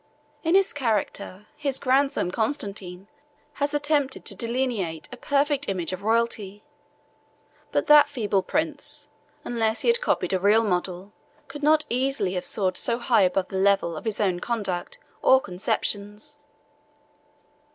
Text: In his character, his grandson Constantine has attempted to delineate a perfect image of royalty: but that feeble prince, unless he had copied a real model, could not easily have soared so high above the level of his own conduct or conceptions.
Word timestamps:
In 0.43 0.55
his 0.55 0.73
character, 0.73 1.45
his 1.55 1.77
grandson 1.77 2.31
Constantine 2.31 3.07
has 3.61 3.75
attempted 3.75 4.25
to 4.25 4.33
delineate 4.33 5.07
a 5.11 5.15
perfect 5.15 5.69
image 5.69 5.93
of 5.93 6.01
royalty: 6.01 6.63
but 7.71 7.85
that 7.85 8.09
feeble 8.09 8.41
prince, 8.41 9.09
unless 9.45 9.81
he 9.81 9.89
had 9.89 10.01
copied 10.01 10.33
a 10.33 10.39
real 10.39 10.63
model, 10.63 11.13
could 11.47 11.61
not 11.61 11.85
easily 11.87 12.33
have 12.33 12.45
soared 12.45 12.77
so 12.77 12.97
high 12.97 13.21
above 13.21 13.49
the 13.49 13.57
level 13.57 13.95
of 13.95 14.05
his 14.05 14.19
own 14.19 14.39
conduct 14.39 14.97
or 15.21 15.39
conceptions. 15.39 16.39